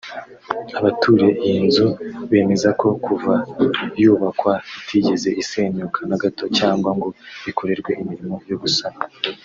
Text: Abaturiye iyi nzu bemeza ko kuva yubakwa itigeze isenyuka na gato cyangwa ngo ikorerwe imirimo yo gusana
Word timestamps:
Abaturiye 0.79 1.31
iyi 1.45 1.59
nzu 1.67 1.87
bemeza 2.29 2.69
ko 2.79 2.87
kuva 3.05 3.33
yubakwa 4.01 4.53
itigeze 4.81 5.29
isenyuka 5.41 5.99
na 6.09 6.17
gato 6.23 6.45
cyangwa 6.57 6.89
ngo 6.97 7.09
ikorerwe 7.51 7.91
imirimo 8.01 8.35
yo 8.49 8.57
gusana 8.63 9.01